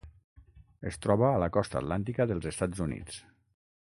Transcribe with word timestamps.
Es 0.91 0.97
troba 1.05 1.27
a 1.33 1.41
la 1.43 1.51
costa 1.59 1.77
atlàntica 1.83 2.27
dels 2.33 2.51
Estats 2.53 2.85
Units. 2.89 3.23